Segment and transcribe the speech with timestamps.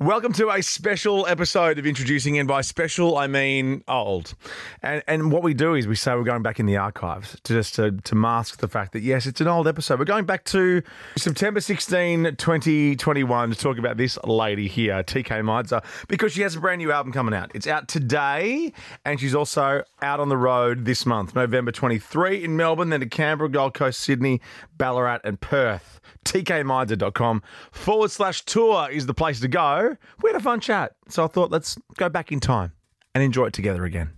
[0.00, 4.36] Welcome to a special episode of Introducing, and by special I mean old.
[4.80, 7.52] And and what we do is we say we're going back in the archives to
[7.52, 9.98] just to, to mask the fact that yes, it's an old episode.
[9.98, 10.84] We're going back to
[11.16, 16.60] September 16, 2021 to talk about this lady here, Tkay Maidza, because she has a
[16.60, 17.50] brand new album coming out.
[17.52, 18.72] It's out today,
[19.04, 23.06] and she's also out on the road this month, November 23 in Melbourne, then to
[23.06, 24.40] Canberra, Gold Coast, Sydney,
[24.76, 26.00] Ballarat, and Perth.
[26.24, 29.87] TkayMaidza.com forward slash tour is the place to go.
[30.22, 30.96] We had a fun chat.
[31.08, 32.72] So I thought let's go back in time
[33.14, 34.10] and enjoy it together again.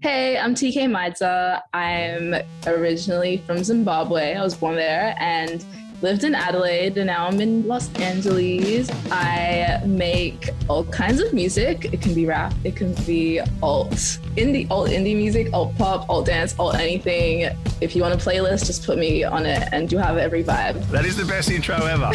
[0.00, 1.62] Hey, I'm Tkay Maidza.
[1.72, 2.34] I'm
[2.66, 4.34] originally from Zimbabwe.
[4.34, 5.64] I was born there and
[6.02, 8.90] lived in Adelaide and now I'm in Los Angeles.
[9.10, 11.86] I make all kinds of music.
[11.92, 13.92] It can be rap, it can be alt
[14.36, 17.48] indie, alt indie music, alt pop, alt dance, alt anything.
[17.80, 20.86] If you want a playlist, just put me on it and you have every vibe.
[20.90, 22.12] That is the best intro ever.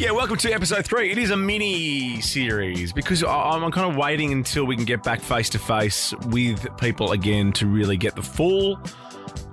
[0.04, 1.10] Yeah, welcome to episode three.
[1.10, 5.22] It is a mini series because I'm kind of waiting until we can get back
[5.22, 8.78] face to face with people again to really get the full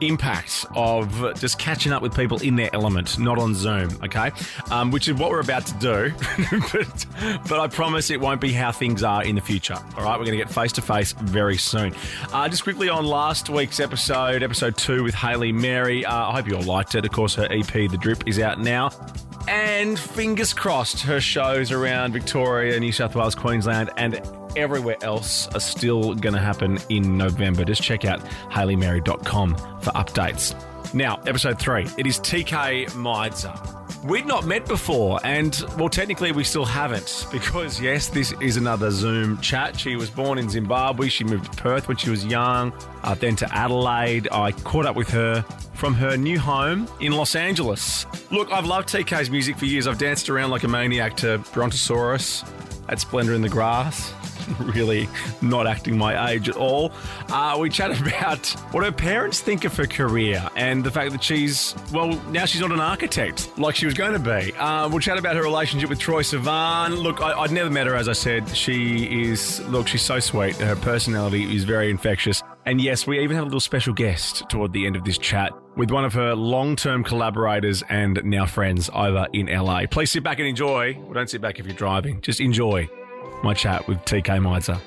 [0.01, 4.33] impact of just catching up with people in their element, not on Zoom, okay?
[4.69, 6.13] Um, which is what we're about to do.
[6.73, 7.05] but,
[7.47, 10.19] but I promise it won't be how things are in the future, all right?
[10.19, 11.95] We're going to get face to face very soon.
[12.33, 16.03] Uh, just quickly on last week's episode, episode two with Hayley Mary.
[16.03, 17.05] Uh, I hope you all liked it.
[17.05, 18.89] Of course, her EP, The Drip, is out now.
[19.51, 24.21] And fingers crossed, her shows around Victoria, New South Wales, Queensland, and
[24.55, 27.65] everywhere else are still going to happen in November.
[27.65, 30.55] Just check out HayleyMary.com for updates.
[30.93, 31.85] Now, episode three.
[31.97, 33.80] It is Tkay Maidza.
[34.03, 38.89] We'd not met before, and well, technically, we still haven't because, yes, this is another
[38.89, 39.79] Zoom chat.
[39.79, 41.07] She was born in Zimbabwe.
[41.07, 44.27] She moved to Perth when she was young, uh, then to Adelaide.
[44.31, 45.43] I caught up with her
[45.75, 48.07] from her new home in Los Angeles.
[48.31, 49.85] Look, I've loved Tkay's music for years.
[49.85, 52.43] I've danced around like a maniac to Brontosaurus
[52.89, 54.13] at Splendour in the Grass.
[54.59, 55.07] really
[55.41, 56.91] not acting my age at all.
[57.29, 61.23] Uh, we chat about what her parents think of her career and the fact that
[61.23, 64.53] she's, well, now she's not an architect like she was going to be.
[64.53, 67.01] Uh, we'll chat about her relationship with Troye Sivan.
[67.01, 68.47] Look, I, I'd never met her, as I said.
[68.55, 70.55] She is, look, she's so sweet.
[70.57, 72.43] Her personality is very infectious.
[72.65, 75.51] And yes, we even have a little special guest toward the end of this chat
[75.75, 79.85] with one of her long term collaborators and now friends over in LA.
[79.89, 80.95] Please sit back and enjoy.
[80.99, 82.89] Well, don't sit back if you're driving, just enjoy
[83.43, 84.79] my chat with Tkay Maidza.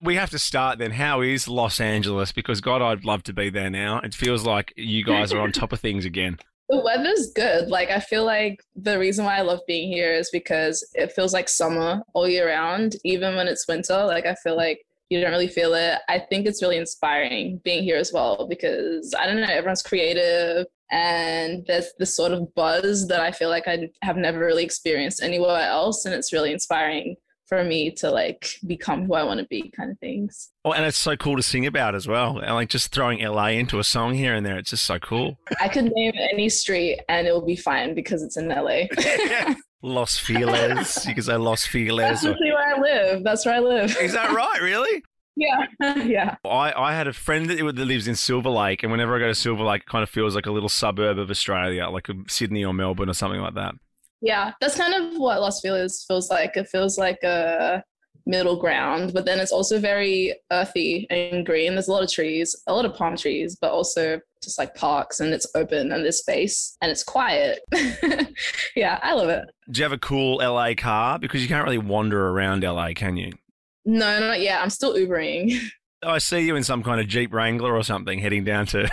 [0.00, 0.92] We have to start then.
[0.92, 2.30] How is Los Angeles?
[2.30, 3.98] Because God, I'd love to be there now.
[3.98, 6.38] It feels like you guys are on top of things again.
[6.70, 7.70] The weather's good.
[7.70, 11.32] Like I feel like the reason why I love being here is because it feels
[11.32, 14.04] like summer all year round, even when it's winter.
[14.04, 15.98] Like I feel like you don't really feel it.
[16.10, 20.66] I think it's really inspiring being here as well because I don't know, everyone's creative
[20.90, 25.22] and there's this sort of buzz that I feel like I have never really experienced
[25.22, 26.04] anywhere else.
[26.04, 27.16] And it's really inspiring
[27.46, 30.50] for me to like become who I want to be, kind of things.
[30.64, 32.38] Oh, and it's so cool to sing about as well.
[32.38, 35.38] And like just throwing LA into a song here and there, it's just so cool.
[35.60, 38.82] I could name any street and it will be fine because it's in LA.
[39.82, 41.06] Los Feliz.
[41.06, 42.22] You can say Los Feliz.
[42.22, 43.24] That's Or, where I live.
[43.24, 43.96] That's where I live.
[43.98, 44.60] is that right?
[44.60, 45.02] Really?
[45.38, 45.66] Yeah.
[46.02, 46.36] yeah.
[46.44, 49.34] I, I had a friend that, lives in Silver Lake, and whenever I go to
[49.34, 52.74] Silver Lake, it kind of feels like a little suburb of Australia, like Sydney or
[52.74, 53.74] Melbourne or something like that.
[54.20, 54.52] Yeah.
[54.60, 56.56] That's kind of what Los Feliz feels like.
[56.56, 57.84] It feels like a
[58.26, 61.72] middle ground, but then it's also very earthy and green.
[61.72, 65.20] There's a lot of trees, a lot of palm trees, but also just like parks
[65.20, 67.60] and it's open and there's space and it's quiet.
[68.76, 69.44] yeah, I love it.
[69.70, 71.18] Do you have a cool LA car?
[71.18, 73.32] Because you can't really wander around LA, can you?
[73.88, 74.60] No, not yet.
[74.60, 75.58] I'm still Ubering.
[76.02, 78.88] I see you in some kind of Jeep Wrangler or something heading down to.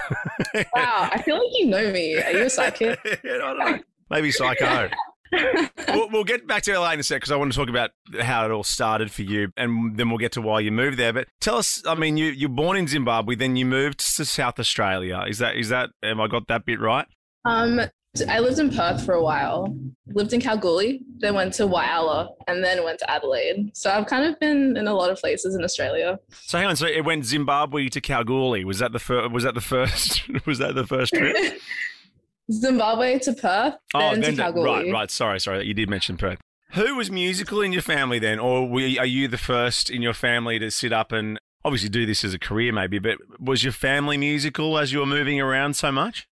[0.73, 2.15] Wow, I feel like you know me.
[2.15, 2.97] Are you a psychic?
[3.05, 3.79] I don't know.
[4.09, 4.89] Maybe psycho.
[5.89, 7.91] we'll, we'll get back to LA in a sec because I want to talk about
[8.21, 11.11] how it all started for you, and then we'll get to why you moved there.
[11.11, 14.59] But tell us, I mean, you you're born in Zimbabwe, then you moved to South
[14.59, 15.25] Australia.
[15.27, 15.89] Is that is that?
[16.01, 17.05] Have I got that bit right?
[17.43, 17.81] Um,
[18.29, 19.75] I lived in Perth for a while.
[20.07, 23.71] Lived in Kalgoorlie, then went to Whyalla, and then went to Adelaide.
[23.75, 26.19] So I've kind of been in a lot of places in Australia.
[26.31, 28.63] So hang on, so it went Zimbabwe to Kalgoorlie.
[28.63, 29.31] Was that the first?
[29.31, 30.21] Was that the first?
[30.45, 31.35] was that the first trip?
[32.51, 34.85] Zimbabwe to Perth, oh, then, to then Kalgoorlie.
[34.85, 35.11] right, right.
[35.11, 35.65] Sorry, sorry.
[35.65, 36.39] You did mention Perth.
[36.73, 40.13] Who was musical in your family then, or were, are you the first in your
[40.13, 42.99] family to sit up and obviously do this as a career, maybe?
[42.99, 46.27] But was your family musical as you were moving around so much?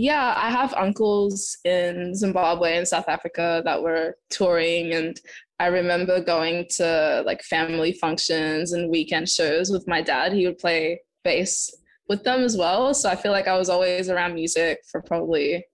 [0.00, 5.20] Yeah, I have uncles in Zimbabwe and South Africa that were touring, and
[5.58, 10.32] I remember going to like family functions and weekend shows with my dad.
[10.32, 11.74] He would play bass
[12.08, 12.94] with them as well.
[12.94, 15.66] So I feel like I was always around music for probably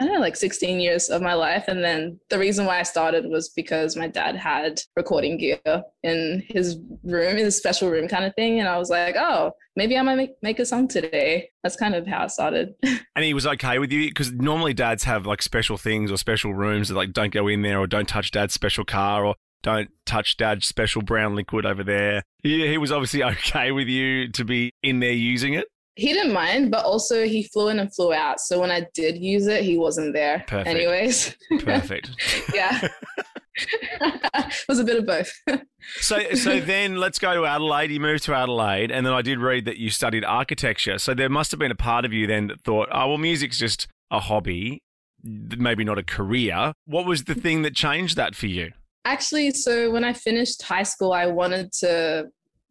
[0.00, 1.64] I don't know, like 16 years of my life.
[1.68, 5.60] And then the reason why I started was because my dad had recording gear
[6.02, 8.58] in his room, in his special room kind of thing.
[8.58, 11.50] And I was like, oh, maybe I might make, make a song today.
[11.62, 12.74] That's kind of how it started.
[13.16, 16.54] And he was okay with you because normally dads have like special things or special
[16.54, 19.90] rooms that like don't go in there or don't touch dad's special car or don't
[20.06, 22.22] touch dad's special brown liquid over there.
[22.42, 25.66] He, he was obviously okay with you to be in there using it.
[26.00, 28.40] He didn't mind, but also he flew in and flew out.
[28.40, 30.42] So when I did use it, he wasn't there.
[30.46, 30.66] Perfect.
[30.66, 32.10] Anyways, Perfect.
[32.54, 32.88] yeah.
[34.00, 35.30] it was a bit of both.
[36.00, 37.90] So, so then let's go to Adelaide.
[37.90, 40.98] You moved to Adelaide, and then I did read that you studied architecture.
[40.98, 43.58] So there must have been a part of you then that thought, oh, well, music's
[43.58, 44.82] just a hobby,
[45.24, 46.74] maybe not a career.
[46.84, 48.72] What was the thing that changed that for you?
[49.06, 52.28] Actually, so when I finished high school, I wanted to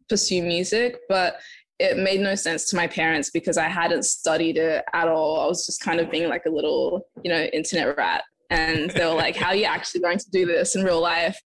[0.08, 1.40] pursue music, but
[1.80, 5.40] it made no sense to my parents because I hadn't studied it at all.
[5.40, 8.24] I was just kind of being like a little, you know, internet rat.
[8.50, 11.40] And they were like, How are you actually going to do this in real life?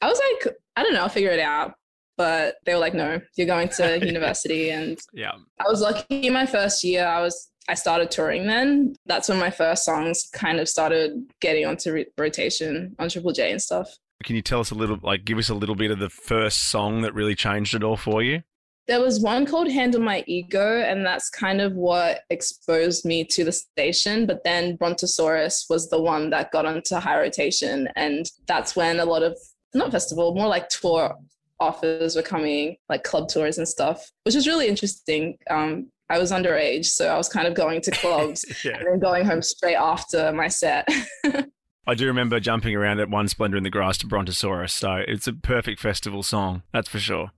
[0.00, 1.74] I was like, I don't know, I'll figure it out.
[2.16, 4.70] But they were like, No, you're going to university.
[4.70, 5.32] And Yeah.
[5.60, 7.06] I was lucky in my first year.
[7.06, 8.94] I was I started touring then.
[9.06, 13.52] That's when my first songs kind of started getting onto re- rotation on Triple J
[13.52, 13.88] and stuff.
[14.22, 16.64] Can you tell us a little, like, give us a little bit of the first
[16.70, 18.42] song that really changed it all for you?
[18.86, 23.44] There was one called Handle My Ego, and that's kind of what exposed me to
[23.44, 24.26] the station.
[24.26, 27.88] But then Brontosaurus was the one that got onto high rotation.
[27.96, 29.38] And that's when a lot of,
[29.72, 31.16] not festival, more like tour
[31.60, 35.38] offers were coming, like club tours and stuff, which was really interesting.
[35.48, 38.76] Um, I was underage, so I was kind of going to clubs yeah.
[38.76, 40.86] and then going home straight after my set.
[41.86, 45.26] I do remember jumping around at One Splendour in the Grass to Brontosaurus, so it's
[45.26, 47.30] a perfect festival song, that's for sure.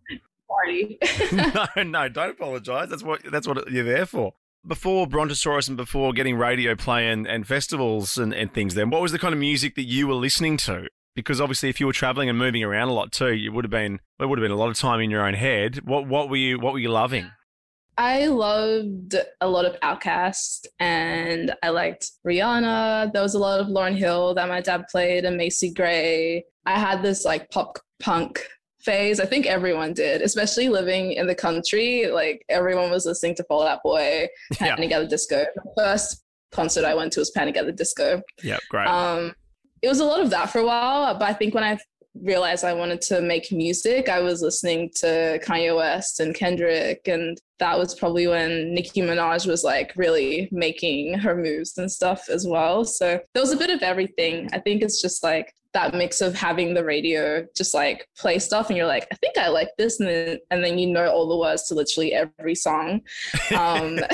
[1.32, 2.88] No, no, don't apologise.
[2.88, 4.34] That's what that's what you're there for.
[4.66, 9.00] Before Brontosaurus and before getting radio play and, and festivals and, and things, then what
[9.00, 10.88] was the kind of music that you were listening to?
[11.14, 13.70] Because obviously, if you were traveling and moving around a lot too, you would have
[13.70, 15.80] been there would have been a lot of time in your own head.
[15.84, 17.30] What what were you what were you loving?
[17.98, 23.12] I loved a lot of Outkast and I liked Rihanna.
[23.12, 26.44] There was a lot of Lauryn Hill that my dad played and Macy Gray.
[26.66, 28.46] I had this like pop punk
[28.86, 29.20] phase.
[29.20, 32.06] I think everyone did, especially living in the country.
[32.06, 34.28] Like everyone was listening to Fall Out Boy,
[34.60, 34.76] Yeah.
[34.76, 35.44] Panic at the Disco.
[35.54, 36.22] The first
[36.52, 38.22] concert I went to was Panic at the Disco.
[38.42, 38.86] Yeah, great.
[38.86, 39.34] Um,
[39.82, 41.76] it was a lot of that for a while, but I think when I
[42.22, 47.36] realized I wanted to make music, I was listening to Kanye West and Kendrick, and
[47.58, 52.46] that was probably when Nicki Minaj was like really making her moves and stuff as
[52.46, 52.84] well.
[52.84, 54.48] So there was a bit of everything.
[54.52, 58.68] I think it's just like that mix of having the radio just like play stuff
[58.68, 61.28] and you're like, I think I like this, and then and then you know all
[61.28, 63.00] the words to literally every song.
[63.54, 63.98] Um,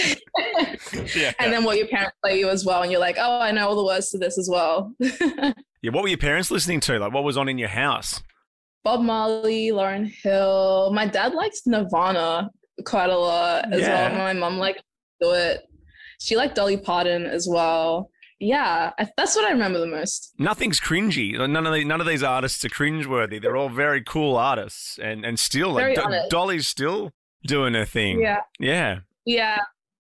[1.15, 1.33] yeah.
[1.39, 3.69] and then what your parents play you as well, and you're like, oh, I know
[3.69, 4.93] all the words to this as well.
[5.01, 5.91] yeah.
[5.91, 6.99] What were your parents listening to?
[6.99, 8.23] Like, what was on in your house?
[8.85, 10.91] Bob Marley, Lauryn Hill.
[10.93, 12.51] My dad likes Nirvana
[12.85, 14.09] quite a lot as Yeah.
[14.11, 14.19] well.
[14.19, 14.83] My mom liked
[15.21, 15.63] do it.
[16.21, 18.11] She liked Dolly Parton as well.
[18.41, 20.33] Yeah, I, that's what I remember the most.
[20.39, 21.39] Nothing's cringy.
[21.49, 23.41] None of the, none of these artists are cringeworthy.
[23.41, 27.13] They're all very cool artists, and and still, like, Do- Dolly's still
[27.47, 28.21] doing her thing.
[28.21, 29.01] Yeah, yeah.
[29.25, 29.59] yeah,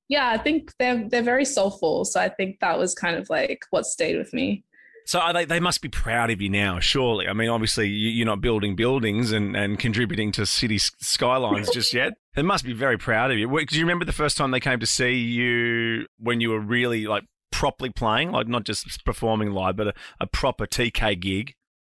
[0.08, 0.28] yeah.
[0.30, 2.04] I think they're they're very soulful.
[2.04, 4.64] So I think that was kind of like what stayed with me.
[5.06, 7.28] So are they, they must be proud of you now, surely.
[7.28, 11.92] I mean, obviously, you, you're not building buildings and, and contributing to city skylines just
[11.94, 12.14] yet.
[12.34, 13.48] They must be very proud of you.
[13.66, 17.06] Do you remember the first time they came to see you when you were really
[17.06, 21.54] like properly playing, like not just performing live, but a, a proper Tkay gig?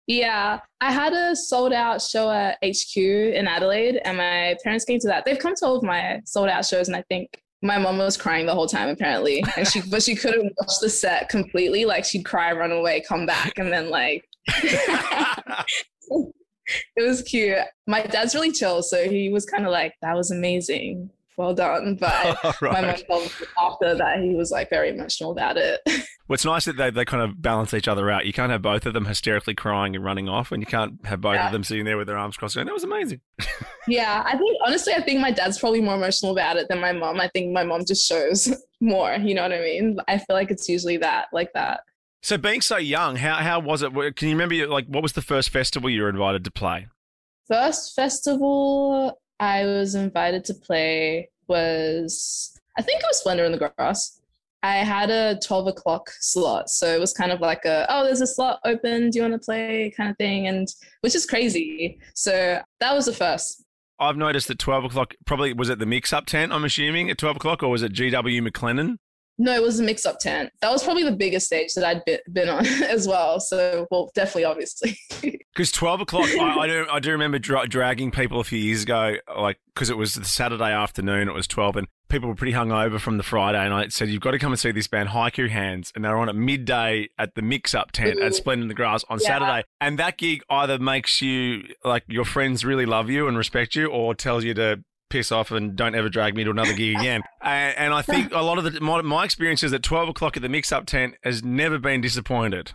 [0.08, 5.00] Yeah, I had a sold out show at HQ in Adelaide, and my parents came
[5.00, 5.26] to that.
[5.26, 8.16] They've come to all of my sold out shows, and I think my mom was
[8.16, 11.86] crying the whole time apparently, and she but she couldn't watch the set completely.
[11.86, 14.24] Like she'd cry, run away, come back, and then like
[16.96, 17.58] it was cute.
[17.88, 21.96] My dad's really chill, so he was kind of like, "That was amazing, well done."
[22.00, 23.30] But All my mom told me
[23.62, 25.82] after that he was like very emotional about it.
[26.28, 28.26] Well, it's nice that they, they kind of balance each other out.
[28.26, 31.22] You can't have both of them hysterically crying and running off, and you can't have
[31.22, 31.46] both Yeah.
[31.46, 33.22] of them sitting there with their arms crossed going, that was amazing.
[33.88, 36.94] Yeah, I think honestly, I think my dad's probably more emotional about it than my
[36.94, 37.22] mom.
[37.22, 38.52] I think my mom just shows
[38.82, 39.14] more.
[39.14, 39.98] You know what I mean?
[40.08, 41.82] I feel like it's usually that, like that.
[42.24, 43.94] So being so young, how, how was it?
[44.16, 46.88] Can you remember, like, what was the first festival you were invited to play?
[47.48, 53.72] First festival I was invited to play was, I think it was Splendour in the
[53.78, 54.22] Grass.
[54.64, 56.70] I had a 12 o'clock slot.
[56.70, 59.12] So it was kind of like a, oh, there's a slot open.
[59.12, 60.48] Do you want to play kind of thing?
[60.48, 60.68] And
[61.02, 62.00] which is crazy.
[62.16, 63.64] So that was the first.
[64.00, 67.18] I've noticed that 12 o'clock probably was it the mix up tent, I'm assuming, at
[67.18, 68.98] 12 o'clock, or was it GW McLennan?
[69.38, 70.50] No, it was a mix up tent.
[70.62, 73.40] That was probably the biggest stage that I'd be- been on as well.
[73.40, 74.98] So, well, definitely, obviously.
[75.56, 78.84] Because 12 o'clock, I, I, do, I do remember dra- dragging people a few years
[78.84, 82.52] ago, like, because it was the Saturday afternoon, it was 12, and people were pretty
[82.52, 85.08] hungover from the Friday, and I said, You've got to come and see this band,
[85.10, 85.90] Haiku Hands.
[85.96, 88.36] And they were on at midday at the mix up tent at Ooh.
[88.36, 89.28] Splendid in the Grass on Yeah.
[89.28, 89.64] Saturday.
[89.80, 93.86] And that gig either makes you, like, your friends really love you and respect you,
[93.88, 97.22] or tells you to piss off and don't ever drag me to another gig again.
[97.42, 100.36] and, and I think a lot of the, my, my experience is that 12 o'clock
[100.36, 102.74] at the mix up tent has never been disappointed.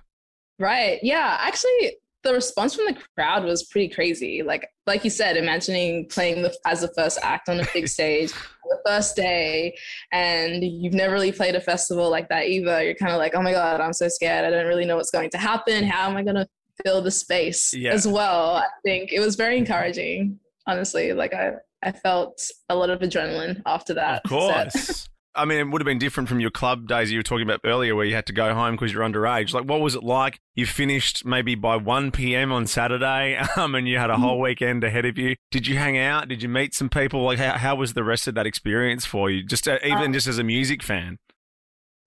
[0.58, 0.98] Right.
[1.02, 1.38] Yeah.
[1.40, 4.42] Actually, the response from the crowd was pretty crazy.
[4.42, 8.32] Like, like you said, imagining playing the, as the first act on a big stage,
[8.32, 9.74] the first day,
[10.12, 12.82] and you've never really played a festival like that either.
[12.84, 14.44] You're kind of like, oh my god, I'm so scared.
[14.44, 15.82] I don't really know what's going to happen.
[15.84, 16.46] How am I going to
[16.84, 17.92] fill the space Yeah.
[17.92, 18.56] as well?
[18.56, 20.38] I think it was very encouraging.
[20.66, 24.22] Honestly, like I, I felt a lot of adrenaline after that.
[24.24, 25.08] Of course.
[25.32, 27.60] I mean, it would have been different from your club days you were talking about
[27.64, 29.54] earlier where you had to go home because you're underage.
[29.54, 30.40] Like, what was it like?
[30.56, 32.50] You finished maybe by 1 p.m.
[32.50, 35.36] on Saturday um, and you had a whole weekend ahead of you.
[35.52, 36.28] Did you hang out?
[36.28, 37.22] Did you meet some people?
[37.22, 39.44] Like, how, how was the rest of that experience for you?
[39.44, 41.18] Just uh, even Um, just as a music fan?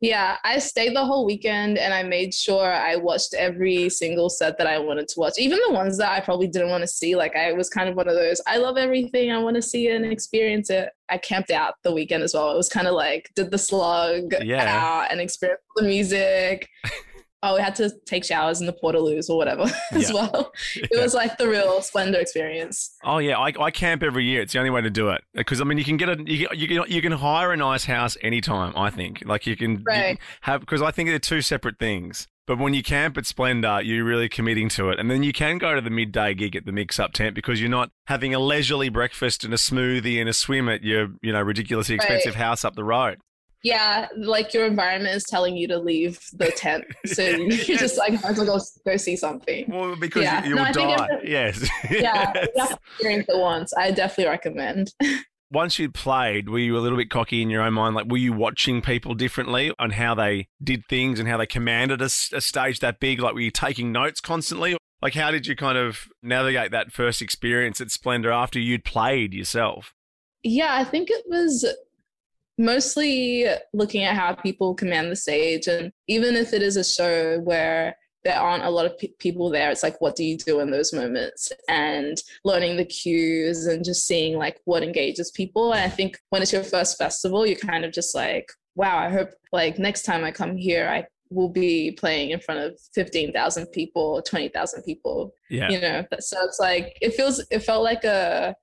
[0.04, 4.58] Yeah, I stayed the whole weekend and I made sure I watched every single set
[4.58, 7.16] that I wanted to watch, even the ones that I probably didn't want to see.
[7.16, 9.88] Like, I was kind of one of those, I love everything, I want to see
[9.88, 10.90] it and experience it.
[11.08, 12.52] I camped out the weekend as well.
[12.52, 14.66] It was kind of like, did the slug Yeah.
[14.68, 16.68] out and experience the music.
[17.44, 20.14] oh, we had to take showers in the Portaloos or whatever as Yeah.
[20.14, 20.52] well.
[20.76, 22.96] It was like the real Splendour experience.
[23.04, 24.42] Oh yeah, I, I camp every year.
[24.42, 26.48] It's the only way to do it because I mean you can get a you
[26.48, 28.74] can, you can you can hire a nice house anytime.
[28.76, 32.28] I think like you can, you can have because I think they're two separate things.
[32.46, 35.58] But when you camp at Splendour, you're really committing to it, and then you can
[35.60, 38.40] go to the midday gig at the Mix Up tent because you're not having a
[38.40, 42.66] leisurely breakfast and a smoothie and a swim at your you know ridiculously expensive house
[42.66, 43.20] up the road.
[43.64, 46.84] Yeah, like your environment is telling you to leave the tent.
[47.06, 49.66] So you're just like, might as well go, go see something.
[49.70, 50.44] Well, because Yeah.
[50.44, 51.08] you, you'll No, die.
[51.24, 51.62] yes.
[51.90, 52.48] Yeah, Yes.
[52.56, 53.74] you experience it once.
[53.78, 54.94] I definitely recommend.
[55.52, 57.96] once you'd played, were you a little bit cocky in your own mind?
[57.96, 62.02] Like, were you watching people differently on how they did things and how they commanded
[62.02, 63.22] a stage that big?
[63.22, 64.76] Like, were you taking notes constantly?
[65.02, 69.34] Like, how did you kind of navigate that first experience at Splendour after you'd played
[69.34, 69.94] yourself?
[70.44, 71.66] Yeah, I think it was
[72.58, 75.68] mostly looking at how people command the stage.
[75.68, 79.50] And even if it is a show where there aren't a lot of pe- people
[79.50, 81.52] there, it's like, what do you do in those moments?
[81.68, 85.74] And learning the cues and just seeing like what engages people.
[85.74, 89.10] And I think when it's your first festival, you're kind of just like, wow, I
[89.10, 93.66] hope like next time I come here, I will be playing in front of 15,000
[93.68, 95.70] people, 20,000 people Yeah.
[95.70, 98.56] you know so it's like it feels it felt like a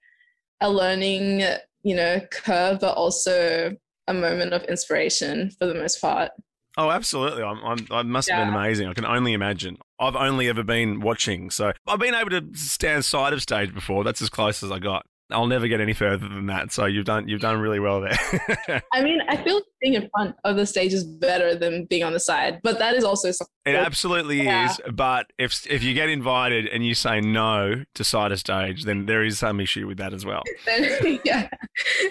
[0.61, 1.43] a learning
[1.83, 3.77] you know curve but also
[4.09, 6.31] a moment of inspiration for the most part
[6.77, 7.43] Oh, absolutely.
[7.43, 8.87] I'm, I'm, I must have been amazing.
[8.87, 9.77] I can only imagine.
[9.99, 11.51] I've only ever been watching.
[11.51, 14.05] So I've been able to stand side of stage before.
[14.05, 15.05] That's as close as I got.
[15.33, 16.73] I'll never get any further than that.
[16.73, 18.83] So you've done you've done really well there.
[18.93, 22.13] i mean i feel being in front of the stage is better than being on
[22.13, 24.71] the side but that is also something It absolutely Yeah.
[24.71, 24.81] is.
[24.93, 29.07] But if if you get invited and you say no to side of stage, then
[29.07, 30.43] there is some issue with that as well.
[31.25, 31.49] yeah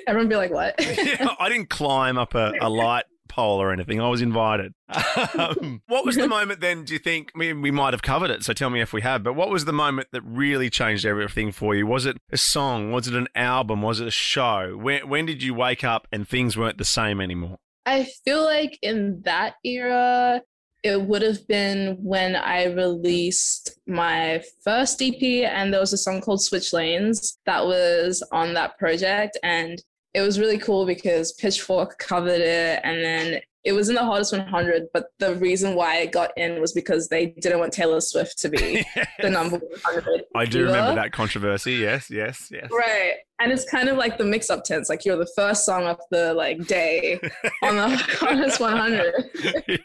[0.08, 4.02] everyone be like what I didn't climb up a, a light pole or anything.
[4.02, 4.74] I was invited.
[5.38, 6.84] Um, what was the moment then?
[6.84, 7.32] Do you think?
[7.36, 8.44] I mean, we might have covered it.
[8.44, 9.24] So tell me if we have.
[9.24, 11.86] But what was the moment that really changed everything for you?
[11.86, 12.92] Was it a song?
[12.92, 13.82] Was it an album?
[13.82, 14.76] Was it a show?
[14.76, 17.58] When when did you wake up and things weren't the same anymore?
[17.86, 20.42] I feel like in that era,
[20.84, 26.22] it would have been when I released my first EP, and there was a song
[26.22, 29.38] called Switch Lanes that was on that project.
[29.44, 29.82] And
[30.14, 34.32] it was really cool because Pitchfork covered it, and then it was in the Hottest
[34.32, 34.88] 100.
[34.94, 38.50] But the reason why it got in was because they didn't want Taylor Swift to
[38.50, 38.86] be
[39.22, 40.24] the number 100.
[40.36, 41.74] I do remember that controversy.
[41.74, 42.70] Yes, yes, yes.
[42.72, 43.16] Right.
[43.42, 44.90] And it's kind of like the mix up tense.
[44.90, 47.20] Like you're the first song of the like day
[47.62, 49.14] on the Hottest 100.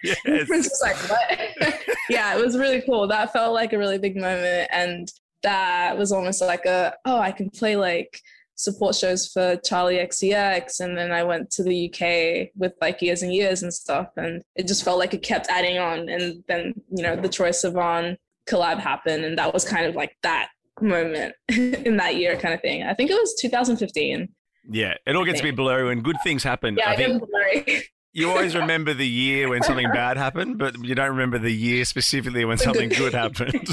[0.02, 0.18] yes.
[0.46, 1.80] Prince was like, what?
[2.08, 3.06] yeah, it was really cool.
[3.08, 4.68] That felt like a really big moment.
[4.72, 5.08] And
[5.42, 8.20] that was almost like a, oh, I can play like
[8.56, 10.80] support shows for Charli XCX.
[10.80, 14.08] And then I went to the UK with like years and years and stuff.
[14.16, 16.08] And it just felt like it kept adding on.
[16.08, 18.16] And then, you know, the Troye Sivan
[18.48, 19.24] collab happened.
[19.24, 20.48] And that was kind of like that
[20.80, 22.82] moment in that year kind of thing.
[22.82, 24.28] I think it was 2015.
[24.70, 26.76] Yeah, it all gets a bit blurry when good things happen.
[26.76, 27.84] Yeah, I think blurry.
[28.14, 31.84] you always remember the year when something bad happened, but you don't remember the year
[31.84, 33.68] specifically when something good happened.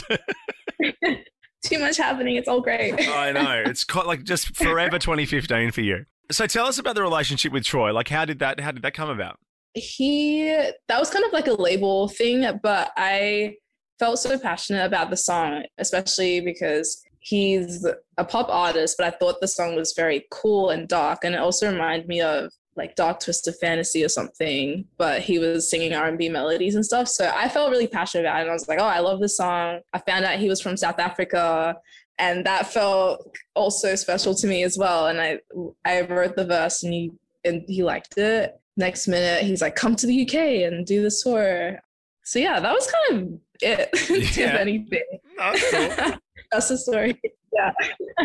[1.66, 2.36] too much happening.
[2.36, 2.94] It's all great.
[3.10, 3.64] I know.
[3.66, 6.06] It's quite like just forever 2015 for you.
[6.32, 7.94] So tell us about the relationship with Troye.
[7.94, 9.38] Like how did that how did that come about?
[9.74, 10.48] he
[10.88, 13.56] that was kind of like a label thing, but I
[14.00, 17.86] felt so passionate about the song, especially because he's
[18.18, 21.40] a pop artist, but I thought the song was very cool and dark, and it
[21.40, 24.86] also reminded me of like Dark Twisted Fantasy or something.
[24.98, 28.24] But he was singing R and B melodies and stuff, so I felt really passionate
[28.24, 28.42] about it.
[28.42, 29.80] And I was like, oh, I love this song.
[29.94, 31.78] I found out he was from South Africa.
[32.20, 35.08] And that felt also special to me as well.
[35.08, 35.40] And I
[35.86, 37.12] I wrote the verse and he
[37.44, 41.22] and he liked it next minute he's like come to the uk and do the
[41.24, 41.80] tour
[42.24, 45.04] so yeah that was kind of it if anything
[45.38, 46.20] That's cool.
[46.52, 47.22] that's the story
[47.54, 47.72] yeah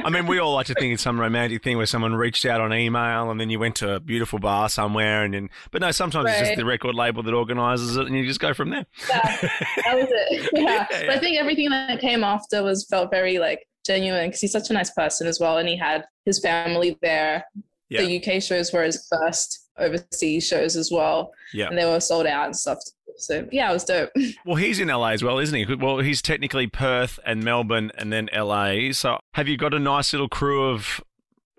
[0.04, 2.61] I mean, we all like to think it's some romantic thing where someone reached out
[2.61, 5.90] on email and then you went to a beautiful bar somewhere and then, but no,
[5.90, 8.87] sometimes it's just the record label that organises it and you just go from there.
[9.09, 9.37] yeah
[9.85, 10.87] that was it yeah.
[10.90, 14.52] Yeah, but i think everything that came after was felt very like genuine because he's
[14.52, 17.45] such a nice person as well and he had his family there
[17.88, 18.02] Yeah.
[18.02, 21.68] the uk shows were his first overseas shows as well Yeah.
[21.68, 22.78] and they were sold out and stuff
[23.19, 24.11] so yeah it was dope
[24.47, 25.75] Well, he's in LA as well, isn't he?
[25.75, 28.93] Well, he's technically Perth and Melbourne and then LA.
[28.93, 31.01] So have you got a nice little crew of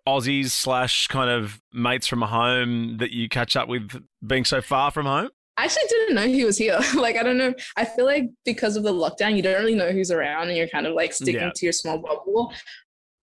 [0.07, 4.89] Aussies slash kind of mates from home that you catch up with being so far
[4.91, 5.29] from home?
[5.57, 6.79] I actually didn't know he was here.
[6.95, 7.53] like, I don't know.
[7.75, 10.67] I feel like because of the lockdown, you don't really know who's around and you're
[10.69, 11.51] kind of like sticking Yeah.
[11.53, 12.53] to your small bubble.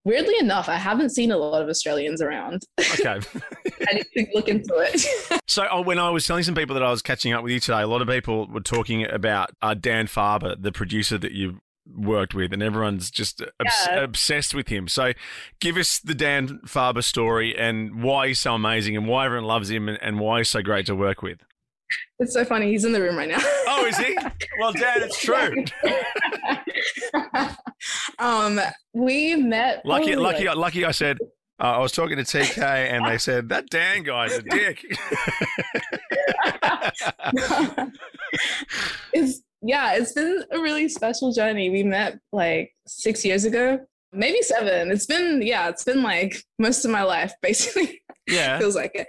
[0.04, 2.62] Weirdly enough, I haven't seen a lot of Australians around.
[2.78, 3.20] Okay.
[3.88, 5.40] I need to look into it.
[5.46, 7.60] So oh, when I was telling some people that I was catching up with you
[7.60, 11.60] today, a lot of people were talking about uh, Dan Farber, the producer that you
[11.86, 14.00] worked with, and everyone's just obs- Yeah.
[14.00, 14.88] obsessed with him.
[14.88, 15.12] So
[15.60, 19.70] give us the Dan Farber story and why he's so amazing and why everyone loves
[19.70, 21.38] him and, and why he's so great to work with.
[22.18, 22.70] it's so funny.
[22.72, 23.38] He's in the room right now.
[23.68, 24.16] Oh, is he?
[24.58, 25.64] Well, Dan, it's true.
[28.18, 28.60] um,
[28.92, 29.84] we met.
[29.84, 30.84] Lucky, lucky, lucky.
[30.84, 31.18] I said.
[31.60, 34.84] Uh, I was talking to Tkay, and they said that Dan guy's a dick.
[39.12, 41.70] it's yeah, it's been a really special journey.
[41.70, 43.80] We met like six years ago,
[44.12, 44.90] maybe seven.
[44.90, 48.02] It's been yeah, it's been like most of my life basically.
[48.26, 49.06] yeah, feels like it.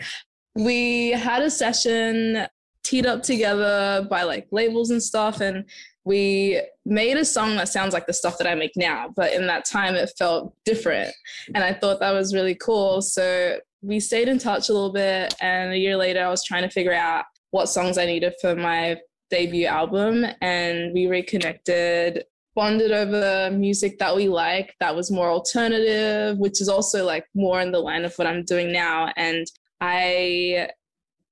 [0.55, 2.47] We had a session
[2.83, 5.65] teed up together by like labels and stuff, and
[6.05, 9.47] we made a song that sounds like the stuff that I make now, but in
[9.47, 11.13] that time it felt different.
[11.53, 13.01] And I thought that was really cool.
[13.01, 16.63] So we stayed in touch a little bit, and a year later, I was trying
[16.63, 18.97] to figure out what songs I needed for my
[19.29, 22.23] debut album, and we reconnected.
[22.55, 27.59] Bonded over music that we like that was more alternative, which is also like more
[27.59, 29.11] in the line of what I'm doing now.
[29.17, 29.45] And
[29.81, 30.69] I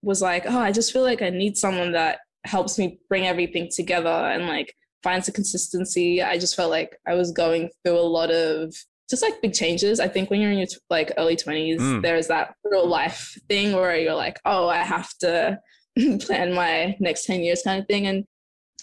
[0.02, 3.70] was like, oh, I just feel like I need someone that helps me bring everything
[3.74, 6.22] together and like finds a consistency.
[6.22, 8.74] I just felt like I was going through a lot of
[9.10, 10.00] just like big changes.
[10.00, 12.02] I think when you're in your like early 20s, Mm.
[12.02, 15.60] there's that real life thing where you're like, oh, I have to
[16.22, 18.08] plan my next 10 years kind of thing.
[18.08, 18.26] And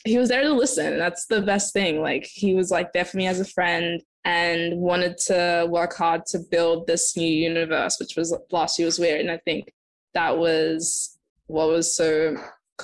[0.05, 0.99] he was there to listen.
[0.99, 2.01] That's the best thing.
[2.01, 6.27] Like he was like there for me as a friend and wanted to work hard
[6.27, 9.21] to build this new universe, which was last year was weird.
[9.21, 9.73] And I think
[10.15, 12.37] that was what was so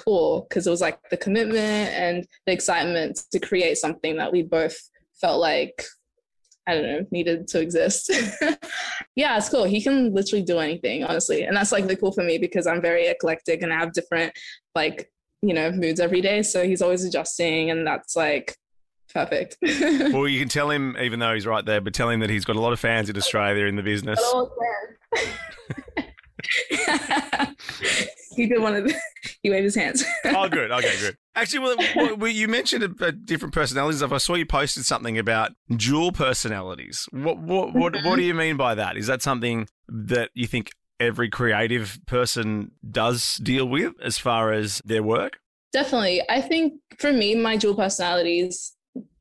[0.05, 4.43] cool because it was like the commitment and the excitement to create something that we
[4.43, 4.77] both
[5.21, 5.85] felt like
[6.69, 8.11] I don't know, needed to exist.
[9.15, 9.65] yeah, it's cool.
[9.65, 11.45] He can literally do anything, honestly.
[11.45, 14.33] And that's like the cool for me because I'm very eclectic and I have different
[14.75, 15.09] like,
[15.43, 16.43] you know, moods every day.
[16.43, 18.57] So he's always adjusting and that's like
[19.15, 19.59] perfect.
[19.63, 22.45] well, you can tell him, even though he's right there, but tell him that he's
[22.45, 24.21] got a lot of fans in Australia in the business.
[28.37, 28.95] he did one of the,
[29.43, 30.05] he waved his hands.
[30.25, 30.71] oh, good.
[30.71, 31.17] Okay, good.
[31.35, 34.03] Actually, well, well, you mentioned a, a different personalities.
[34.03, 37.09] I saw you posted something about dual personalities.
[37.13, 38.15] What what what, what mm-hmm.
[38.17, 38.97] do you mean by that?
[38.97, 44.81] Is that something that you think every creative person does deal with as far as
[44.85, 45.39] their work?
[45.73, 46.23] Definitely.
[46.31, 48.75] I think for me, my dual personalities,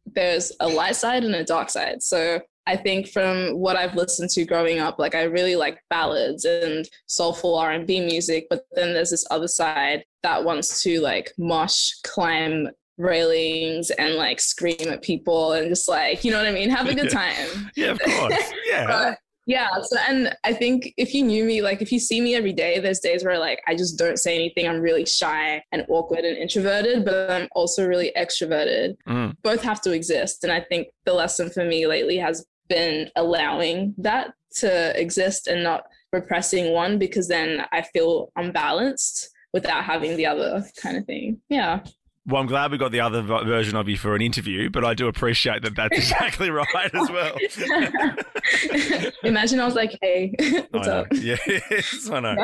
[0.06, 2.02] there's a light side and a dark side.
[2.02, 6.46] So I think from what I've listened to growing up, like I really like ballads
[6.46, 11.92] and soulful R&B music, but then there's this other side that wants to like mosh,
[12.04, 16.70] climb railings and like scream at people and just like, you know what I mean?
[16.70, 17.72] Have a good time.
[17.76, 18.52] Yeah, of course.
[18.68, 18.88] Yeah.
[18.88, 22.36] But yeah, so and I think if you knew me, like if you see me
[22.36, 24.68] every day, there's days where like I just don't say anything.
[24.68, 28.96] I'm really shy and awkward and introverted, but I'm also really extroverted.
[29.08, 29.36] Mm.
[29.44, 30.44] Both have to exist.
[30.44, 35.64] And I think the lesson for me lately has been allowing that to exist and
[35.64, 41.42] not repressing one because then I feel unbalanced without having the other kind of thing.
[41.50, 41.82] Yeah.
[42.28, 44.96] Well, I'm glad we got the other version of you for an interview, but I
[44.96, 47.38] do appreciate that that's exactly right as well.
[49.24, 50.34] Imagine I was like, hey,
[50.72, 51.08] what's up?
[51.12, 52.36] Yes, I know.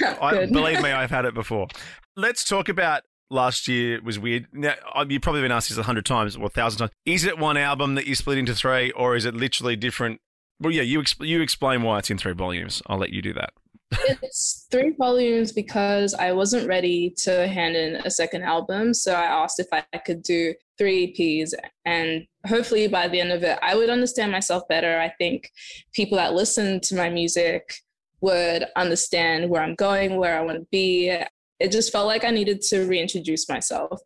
[0.00, 0.18] Yeah.
[0.20, 1.68] I, believe me, I've had it before.
[2.16, 3.02] Let's talk about
[3.34, 4.46] last year was weird.
[4.52, 6.92] Now, uh, you've probably been asked this a hundred times or a thousand times.
[7.04, 10.20] Is it one album that you split into three, or is it literally different?
[10.60, 12.80] Well, yeah, you exp- you explain why it's in three volumes.
[12.86, 13.52] I'll let you do that.
[14.22, 18.94] It's three volumes because I wasn't ready to hand in a second album.
[18.94, 21.52] So I asked if I could do three EPs.
[21.84, 24.98] And hopefully by the end of it, I would understand myself better.
[24.98, 25.50] I think
[25.92, 27.74] people that listen to my music
[28.20, 31.16] would understand where I'm going, where I want to be.
[31.60, 34.00] It just felt like I needed to reintroduce myself.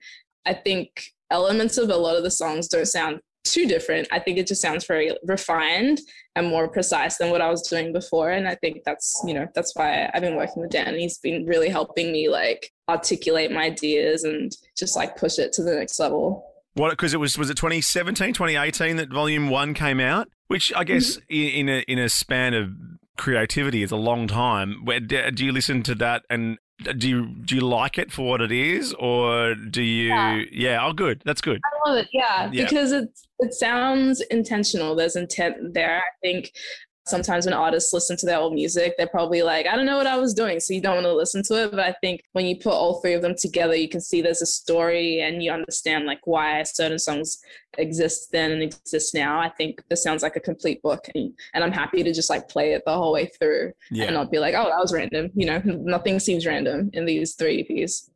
[0.45, 4.09] I think elements of a lot of the songs don't sound too different.
[4.13, 6.01] I think it just sounds very refined
[6.37, 8.31] and more precise than what I was doing before.
[8.31, 10.95] And I think that's, you know, that's why I've been working with Dan.
[10.99, 15.63] He's been really helping me like articulate my ideas and just like push it to
[15.63, 16.45] the next level.
[16.75, 16.91] What?
[16.91, 21.17] Because it was was it 2017, 2018 that Volume One came out, which I guess
[21.17, 21.35] Mm-hmm.
[21.35, 22.71] in, in a in a span of
[23.17, 24.85] creativity is a long time.
[24.85, 26.59] Where do you listen to that and
[26.97, 30.09] do you do you like it for what it is, or do you?
[30.09, 30.43] Yeah.
[30.51, 31.23] yeah oh, good.
[31.25, 31.61] That's good.
[31.65, 32.09] I love it.
[32.13, 32.65] Yeah, Yeah.
[32.65, 33.09] because it
[33.41, 34.95] it sounds intentional.
[34.95, 35.99] There's intent there.
[35.99, 36.53] I think
[37.09, 40.07] sometimes when artists listen to their old music, they're probably like, I don't know what
[40.07, 41.71] I was doing, so you don't want to listen to it.
[41.71, 44.43] But I think when you put all three of them together, you can see there's
[44.43, 47.39] a story and you understand like why certain songs
[47.77, 49.41] exist then and exist now.
[49.41, 52.49] I think this sounds like a complete book, and, and I'm happy to just like
[52.49, 55.31] play it the whole way through and Yeah, not be like, oh, that was random.
[55.35, 58.09] You know, nothing seems random in these three EPs.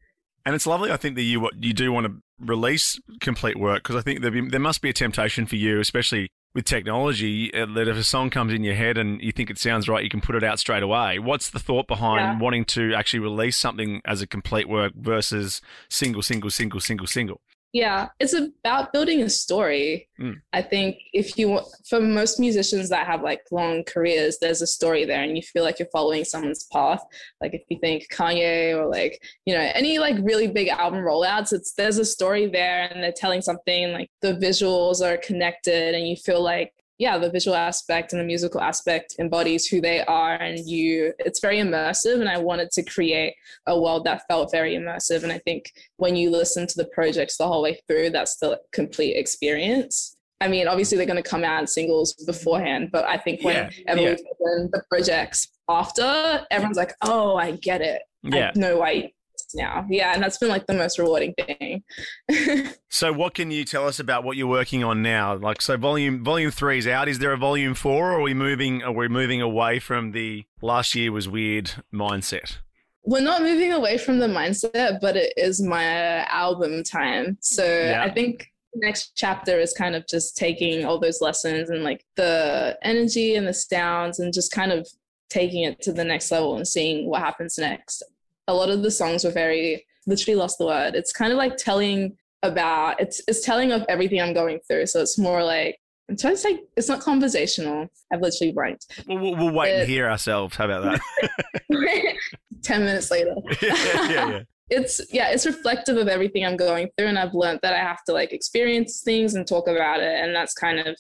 [0.45, 0.91] and it's lovely.
[0.91, 4.31] I think that you you do want to release complete work because I think there
[4.33, 8.05] be, there must be a temptation for you, especially with technology, uh, that if a
[8.05, 10.45] song comes in your head and you think it sounds right, you can put it
[10.45, 11.19] out straight away.
[11.19, 12.39] What's the thought behind Yeah.
[12.39, 17.41] wanting to actually release something as a complete work versus single, single, single, single, single?
[17.73, 20.09] Yeah, it's about building a story.
[20.21, 20.43] Mm.
[20.53, 24.67] I think if you want, for most musicians that have like long careers, there's a
[24.67, 27.03] story there and you feel like you're following someone's path.
[27.41, 31.55] Like if you think Kanye or like, you know, any like really big album rollouts,
[31.55, 36.07] it's there's a story there and they're telling something like the visuals are connected and
[36.07, 40.35] you feel like yeah, the visual aspect and the musical aspect embodies who they are
[40.35, 43.35] and you it's very immersive and I wanted to create
[43.67, 47.37] a world that felt very immersive and I think when you listen to the projects
[47.37, 50.17] the whole way through, that's the complete experience.
[50.41, 53.55] I mean, obviously they're going to come out in singles beforehand, but I think when
[53.55, 58.03] Yeah, in the projects after, everyone's like, "Oh, I get it.
[58.25, 58.51] Yeah.
[58.55, 59.13] I know why."
[59.55, 61.83] Now, yeah, and that's been like the most rewarding thing.
[62.89, 65.35] So, what can you tell us about what you're working on now?
[65.35, 67.09] Like, so volume volume three is out.
[67.09, 68.83] Is there a volume four, or are we moving?
[68.83, 72.59] Are we moving away from the last year was weird mindset?
[73.05, 77.39] We're not moving away from the mindset, but it is my album time.
[77.41, 78.05] So Yeah.
[78.05, 82.79] I think next chapter is kind of just taking all those lessons and like the
[82.83, 84.87] energy and the sounds and just kind of
[85.31, 88.03] taking it to the next level and seeing what happens next.
[88.49, 90.95] A lot of the songs were very literally lost the word.
[90.95, 94.87] It's kind of like telling about it's it's telling of everything I'm going through.
[94.87, 95.79] So it's more like
[96.09, 97.87] I'm trying to say it's not conversational.
[98.13, 99.03] I've literally blanked.
[99.07, 100.57] We'll, we'll, we'll wait and Uh, hear ourselves.
[100.57, 102.17] How about that?
[102.63, 103.35] Ten minutes later.
[103.63, 104.41] yeah, yeah, yeah.
[104.71, 108.03] it's yeah it's reflective of everything i'm going through and i've learned that i have
[108.05, 110.97] to like experience things and talk about it and that's kind of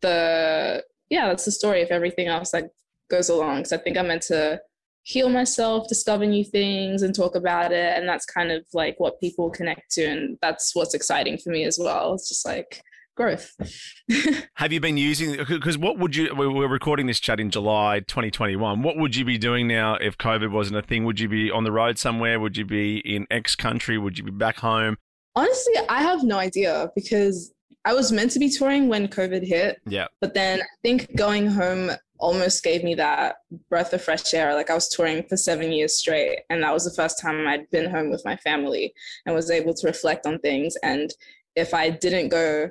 [0.00, 2.64] the yeah that's the story of everything else that
[3.10, 4.58] goes along so i think i'm meant to
[5.04, 9.20] heal myself discover new things and talk about it and that's kind of like what
[9.20, 12.82] people connect to and that's what's exciting for me as well it's just like
[13.16, 13.54] growth
[14.56, 15.36] Have you been using?
[15.48, 16.34] Because what would you?
[16.34, 18.82] we- We're recording this chat in July 2021.
[18.82, 21.04] What would you be doing now if COVID wasn't a thing?
[21.04, 22.38] Would you be on the road somewhere?
[22.40, 23.98] Would you be in X country?
[23.98, 24.96] Would you be back home?
[25.36, 27.52] honestly i have no idea because
[27.84, 31.48] i was meant to be touring when covid hit Yeah, But then I think going
[31.48, 31.90] home
[32.24, 33.36] almost gave me that
[33.68, 34.54] breath of fresh air.
[34.54, 37.70] Like I was touring for seven years straight, and that was the first time I'd
[37.70, 38.94] been home with my family
[39.26, 40.74] and was able to reflect on things.
[40.82, 41.10] And
[41.54, 42.70] if I didn't go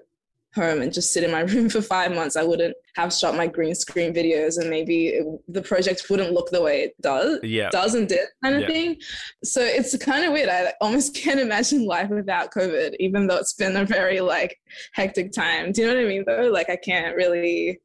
[0.55, 3.45] home and just sit in my room for five months, I wouldn't have shot my
[3.45, 7.69] green screen videos, and maybe it, the project wouldn't look the way it does yeah.
[7.69, 8.67] does and did kind of Yeah.
[8.67, 8.97] thing.
[9.43, 10.49] So it's kind of weird.
[10.49, 14.59] I almost can't imagine life without COVID, even though it's been a very like
[14.93, 15.71] hectic time.
[15.71, 16.49] Do you know what I mean though?
[16.51, 17.79] Like I can't really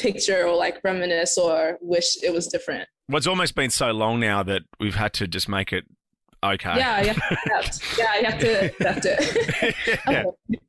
[0.00, 2.88] picture or like reminisce or wish it was different.
[3.08, 5.84] Well, it's almost been so long now that we've had to just make it
[6.42, 6.76] okay.
[6.76, 9.76] Yeah, you have to yeah, you have to accept it.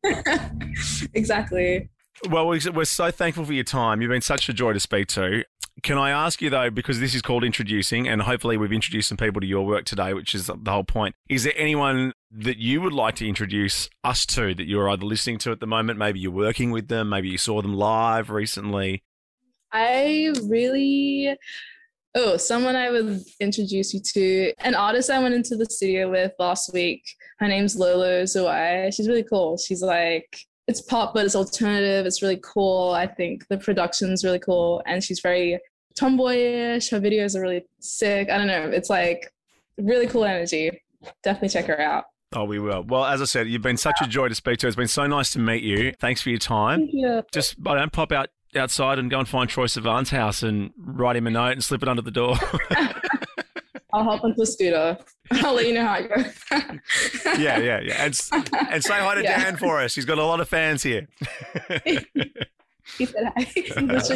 [1.13, 1.89] Exactly.
[2.29, 4.01] Well, we're so thankful for your time.
[4.01, 5.43] You've been such a joy to speak to.
[5.83, 9.17] Can I ask you though, because this is called introducing, and hopefully we've introduced some
[9.17, 11.15] people to your work today, which is the whole point.
[11.29, 15.39] Is there anyone that you would like to introduce us to that you're either listening
[15.39, 15.97] to at the moment?
[15.97, 19.03] Maybe you're working with them, maybe you saw them live recently.
[19.73, 21.35] I really,
[22.15, 26.33] oh, someone I would introduce you to, an artist I went into the studio with
[26.39, 27.03] last week.
[27.39, 28.93] Her name's Lolo Zouaï.
[28.93, 29.57] She's really cool.
[29.57, 32.05] She's like, it's pop, but it's alternative.
[32.05, 32.91] It's really cool.
[32.91, 34.81] I think the production's really cool.
[34.85, 35.59] And she's very
[35.95, 36.89] tomboyish.
[36.91, 38.29] Her videos are really sick.
[38.29, 38.69] I don't know.
[38.69, 39.33] It's like
[39.77, 40.81] really cool energy.
[41.23, 42.05] Definitely check her out.
[42.33, 42.83] Oh, we will.
[42.83, 44.67] Well, as I said, you've been such a joy to speak to.
[44.67, 45.91] It's been so nice to meet you.
[45.99, 46.79] Thanks for your time.
[46.79, 47.23] Thank you.
[47.33, 51.15] Just I don't pop out outside and go and find Troye Sivan's house and write
[51.15, 52.35] him a note and slip it under the door.
[53.93, 54.97] I'll hop onto the scooter.
[55.31, 56.79] I'll let you know how it goes.
[57.39, 58.05] yeah, yeah, yeah.
[58.05, 58.17] And,
[58.71, 59.43] and say hi to Yeah.
[59.43, 59.93] Dan for us.
[59.95, 61.07] He's got a lot of fans here.
[62.97, 63.43] he said hi.
[63.43, 64.11] He's,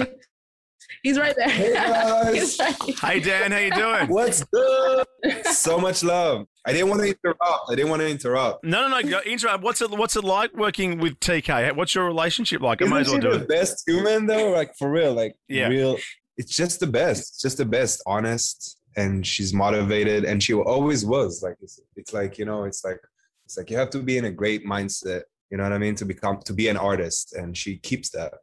[1.03, 1.49] he's right there.
[1.49, 2.33] Hey, guys.
[2.33, 4.07] he's right hey Dan, how you doing?
[4.07, 5.05] What's good?
[5.45, 6.47] so much love.
[6.67, 7.69] I didn't want to interrupt.
[7.69, 8.63] I didn't want to interrupt.
[8.63, 9.21] No, no, no.
[9.25, 9.57] Intro.
[9.59, 9.91] What's it?
[9.91, 11.75] What's it like working with Tkay?
[11.75, 12.81] What's your relationship like?
[12.81, 13.47] Isn't might as well do the it.
[13.47, 14.49] best human though?
[14.51, 15.67] Like for real, like Yeah.
[15.67, 15.97] real.
[16.37, 17.19] It's just the best.
[17.33, 18.01] It's just the best.
[18.07, 21.41] Honest, and she's motivated, and she always was.
[21.43, 22.99] Like it's, it's like you know, it's like
[23.45, 25.21] it's like you have to be in a great mindset.
[25.51, 25.93] You know what I mean?
[25.95, 28.33] To become to be an artist, and she keeps that.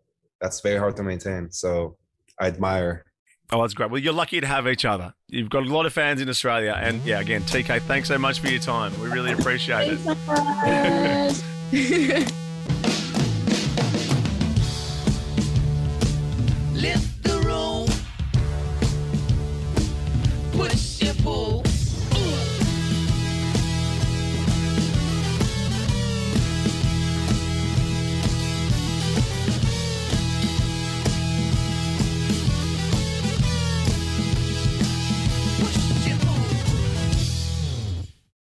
[0.40, 1.50] That's very hard to maintain.
[1.50, 1.96] So
[2.40, 3.04] I admire.
[3.50, 3.90] Oh, that's great.
[3.90, 5.14] Well, you're lucky to have each other.
[5.28, 8.40] You've got a lot of fans in Australia, and yeah, again, Tkay, thanks so much
[8.40, 8.98] for your time.
[9.00, 9.98] We really appreciate it.
[9.98, 12.32] Thanks so much.